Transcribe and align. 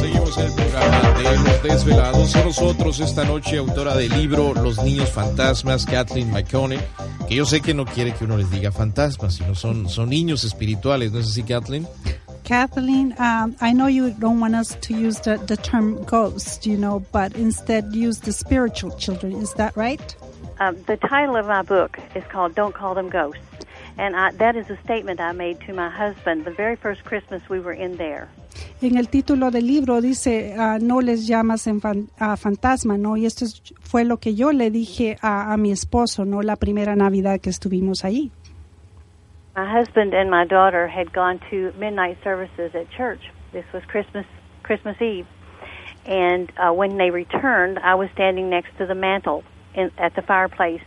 Seguimos 0.00 0.38
en 0.38 0.44
el 0.44 0.52
programa 0.54 1.00
de 1.18 1.36
Los 1.36 1.62
Desvelados. 1.62 2.32
Con 2.32 2.44
nosotros 2.44 3.00
esta 3.00 3.24
noche, 3.24 3.58
autora 3.58 3.94
del 3.96 4.10
libro 4.12 4.54
Los 4.54 4.82
Niños 4.82 5.10
Fantasmas, 5.10 5.84
Kathleen 5.84 6.30
McConnell, 6.30 6.80
que 7.32 7.38
yo 7.38 7.46
sé 7.46 7.62
que 7.62 7.72
no 7.72 7.86
quiere 7.86 8.12
que 8.12 8.24
uno 8.24 8.36
les 8.36 8.50
diga 8.50 8.70
fantasmas, 8.70 9.36
sino 9.36 9.54
son, 9.54 9.88
son 9.88 10.10
niños 10.10 10.44
espirituales, 10.44 11.12
¿no 11.12 11.18
es 11.18 11.30
así, 11.30 11.42
Kathleen? 11.42 11.88
Kathleen, 12.44 13.14
um, 13.18 13.56
I 13.62 13.72
know 13.72 13.86
you 13.86 14.10
don't 14.10 14.38
want 14.38 14.54
us 14.54 14.76
to 14.82 14.92
use 14.92 15.18
the, 15.20 15.38
the 15.46 15.56
term 15.56 16.04
ghost, 16.04 16.66
you 16.66 16.76
know, 16.76 17.02
but 17.10 17.34
instead 17.34 17.94
use 17.94 18.20
the 18.20 18.32
spiritual 18.32 18.90
children. 18.98 19.32
Is 19.40 19.54
that 19.54 19.74
right? 19.78 20.14
Um, 20.60 20.76
the 20.86 20.98
title 20.98 21.36
of 21.36 21.46
my 21.46 21.62
book 21.62 21.98
is 22.14 22.22
called 22.24 22.54
Don't 22.54 22.74
Call 22.74 22.94
Them 22.94 23.08
Ghosts. 23.08 23.40
And 23.96 24.14
I, 24.14 24.32
that 24.32 24.54
is 24.54 24.68
a 24.68 24.76
statement 24.84 25.18
I 25.18 25.32
made 25.32 25.58
to 25.60 25.72
my 25.72 25.88
husband 25.88 26.44
the 26.44 26.50
very 26.50 26.76
first 26.76 27.04
Christmas 27.04 27.40
we 27.48 27.60
were 27.60 27.72
in 27.72 27.96
there. 27.96 28.28
En 28.80 28.96
el 28.96 29.08
título 29.08 29.50
del 29.50 29.66
libro 29.66 30.00
dice, 30.00 30.54
ah, 30.58 30.78
no 30.80 31.00
les 31.00 31.26
llamas 31.26 31.66
en 31.66 31.80
fan- 31.80 32.08
a 32.18 32.36
fantasma, 32.36 32.98
¿no? 32.98 33.16
Y 33.16 33.26
esto 33.26 33.44
es- 33.44 33.62
fue 33.80 34.04
lo 34.04 34.16
que 34.18 34.34
yo 34.34 34.52
le 34.52 34.70
dije 34.70 35.16
a, 35.22 35.52
a 35.52 35.56
mi 35.56 35.70
esposo, 35.72 36.24
¿no? 36.24 36.42
La 36.42 36.56
primera 36.56 36.96
Navidad 36.96 37.40
que 37.40 37.50
estuvimos 37.50 38.04
ahí. 38.04 38.30
My 39.54 39.66
husband 39.66 40.14
and 40.14 40.30
my 40.30 40.44
daughter 40.46 40.88
had 40.88 41.12
gone 41.12 41.38
to 41.50 41.72
midnight 41.78 42.16
services 42.24 42.74
at 42.74 42.88
church. 42.96 43.20
This 43.52 43.64
was 43.74 43.82
Christmas 43.86 44.24
Christmas 44.62 44.96
Eve, 45.02 45.26
and 46.06 46.50
uh, 46.56 46.72
when 46.72 46.96
they 46.96 47.10
returned, 47.10 47.78
I 47.80 47.94
was 47.94 48.08
standing 48.14 48.48
next 48.48 48.70
to 48.78 48.86
the 48.86 48.94
mantle 48.94 49.42
in, 49.74 49.90
at 49.98 50.14
the 50.14 50.22
fireplace, 50.22 50.80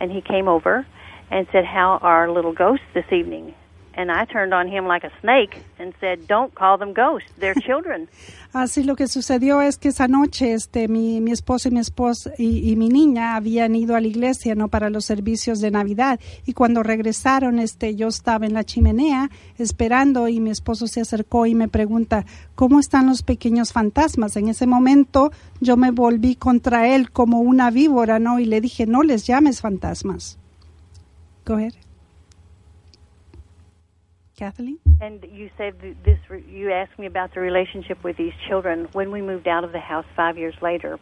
and 0.00 0.10
he 0.10 0.22
came 0.22 0.48
over 0.48 0.86
and 1.30 1.46
said, 1.52 1.66
"How 1.66 1.98
are 2.00 2.30
little 2.30 2.54
ghosts 2.54 2.86
this 2.94 3.04
evening?" 3.12 3.52
And 4.00 4.10
I 4.10 4.24
turned 4.24 4.54
on 4.54 4.66
him 4.66 4.86
like 4.86 5.06
a 5.06 5.10
snake 5.20 5.62
and 5.78 5.92
said, 6.00 6.26
"Don't 6.26 6.54
call 6.54 6.78
them 6.78 6.94
ghosts; 6.94 7.30
they're 7.38 7.60
children." 7.66 8.08
Así 8.54 8.82
lo 8.82 8.96
que 8.96 9.08
sucedió 9.08 9.60
es 9.60 9.76
que 9.76 9.88
esa 9.88 10.08
noche 10.08 10.54
este 10.54 10.88
mi, 10.88 11.20
mi 11.20 11.32
esposo 11.32 11.68
y 11.68 11.72
mi 11.72 11.80
esposa 11.80 12.32
y, 12.38 12.70
y 12.70 12.76
mi 12.76 12.88
niña 12.88 13.36
habían 13.36 13.76
ido 13.76 13.96
a 13.96 14.00
la 14.00 14.06
iglesia 14.06 14.54
no 14.54 14.68
para 14.68 14.88
los 14.88 15.04
servicios 15.04 15.60
de 15.60 15.70
Navidad. 15.70 16.18
Y 16.46 16.54
cuando 16.54 16.82
regresaron 16.82 17.58
este 17.58 17.94
yo 17.94 18.08
estaba 18.08 18.46
en 18.46 18.54
la 18.54 18.64
chimenea 18.64 19.28
esperando 19.58 20.28
y 20.28 20.40
mi 20.40 20.48
esposo 20.48 20.86
se 20.86 21.02
acercó 21.02 21.44
y 21.44 21.54
me 21.54 21.68
pregunta 21.68 22.24
cómo 22.54 22.80
están 22.80 23.06
los 23.06 23.22
pequeños 23.22 23.74
fantasmas 23.74 24.34
en 24.36 24.48
ese 24.48 24.66
momento 24.66 25.30
yo 25.60 25.76
me 25.76 25.90
volví 25.90 26.36
contra 26.36 26.88
él 26.88 27.10
como 27.10 27.40
una 27.40 27.70
víbora 27.70 28.18
no 28.18 28.38
y 28.38 28.46
le 28.46 28.62
dije 28.62 28.86
no 28.86 29.02
les 29.02 29.26
llames 29.26 29.60
fantasmas 29.60 30.38
Go 31.44 31.56
ahead. 31.56 31.89
Kathleen 34.40 34.78
And 35.02 35.22
you 35.30 35.50
said 35.58 35.78
th- 35.82 35.96
this. 36.02 36.18
You 36.48 36.72
asked 36.72 36.98
me 36.98 37.04
about 37.04 37.34
the 37.34 37.40
relationship 37.40 38.02
with 38.02 38.16
these 38.16 38.32
children 38.48 38.88
when 38.92 39.12
we 39.12 39.20
moved 39.20 39.46
out 39.46 39.64
of 39.64 39.72
the 39.72 39.78
house 39.78 40.06
five 40.16 40.38
years 40.38 40.54
later. 40.62 40.98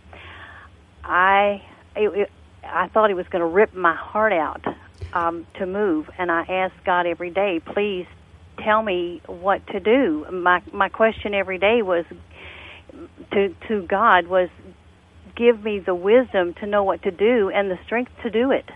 I, 1.05 1.63
it, 1.95 2.31
I 2.65 2.89
thought 2.89 3.11
it 3.11 3.15
was 3.15 3.29
going 3.29 3.41
to 3.41 3.47
rip 3.47 3.75
my 3.75 3.95
heart 3.95 4.33
out 4.33 4.65
um, 5.13 5.47
to 5.55 5.67
move, 5.67 6.11
and 6.19 6.33
I 6.33 6.43
asked 6.43 6.85
God 6.85 7.07
every 7.07 7.31
day, 7.31 7.61
please 7.65 8.07
tell 8.59 8.83
me 8.83 9.23
what 9.27 9.65
to 9.69 9.79
do. 9.79 10.27
My 10.33 10.61
my 10.73 10.89
question 10.89 11.33
every 11.33 11.59
day 11.59 11.83
was 11.83 12.05
to 13.31 13.55
to 13.69 13.87
God 13.87 14.27
was, 14.27 14.49
give 15.37 15.63
me 15.63 15.79
the 15.79 15.95
wisdom 15.95 16.55
to 16.55 16.67
know 16.67 16.83
what 16.83 17.03
to 17.05 17.13
do 17.13 17.51
and 17.55 17.71
the 17.71 17.79
strength 17.87 18.11
to 18.25 18.31
do 18.31 18.51
it. 18.51 18.69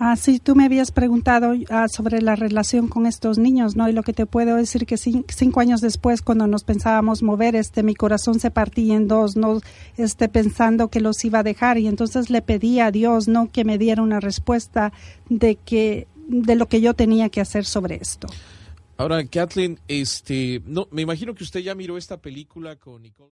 Ah, 0.00 0.14
sí, 0.14 0.38
tú 0.38 0.54
me 0.54 0.64
habías 0.64 0.92
preguntado 0.92 1.54
ah, 1.70 1.88
sobre 1.88 2.22
la 2.22 2.36
relación 2.36 2.86
con 2.86 3.04
estos 3.04 3.36
niños, 3.36 3.74
¿no? 3.74 3.88
Y 3.88 3.92
lo 3.92 4.04
que 4.04 4.12
te 4.12 4.26
puedo 4.26 4.54
decir 4.54 4.86
que 4.86 4.94
cin- 4.94 5.24
cinco 5.28 5.58
años 5.58 5.80
después, 5.80 6.22
cuando 6.22 6.46
nos 6.46 6.62
pensábamos 6.62 7.24
mover, 7.24 7.56
este, 7.56 7.82
mi 7.82 7.96
corazón 7.96 8.38
se 8.38 8.52
partía 8.52 8.94
en 8.94 9.08
dos, 9.08 9.36
¿no? 9.36 9.60
Este, 9.96 10.28
pensando 10.28 10.86
que 10.88 11.00
los 11.00 11.24
iba 11.24 11.40
a 11.40 11.42
dejar 11.42 11.78
y 11.78 11.88
entonces 11.88 12.30
le 12.30 12.42
pedí 12.42 12.78
a 12.78 12.92
Dios, 12.92 13.26
¿no? 13.26 13.50
Que 13.50 13.64
me 13.64 13.76
diera 13.76 14.00
una 14.00 14.20
respuesta 14.20 14.92
de 15.28 15.56
que, 15.56 16.06
de 16.28 16.54
lo 16.54 16.68
que 16.68 16.80
yo 16.80 16.94
tenía 16.94 17.28
que 17.28 17.40
hacer 17.40 17.64
sobre 17.64 17.96
esto. 17.96 18.28
Ahora, 18.98 19.24
Kathleen, 19.26 19.80
este, 19.88 20.62
no, 20.64 20.86
me 20.92 21.02
imagino 21.02 21.34
que 21.34 21.42
usted 21.42 21.60
ya 21.60 21.74
miró 21.74 21.96
esta 21.98 22.18
película 22.18 22.76
con 22.76 23.02
Nicole. 23.02 23.32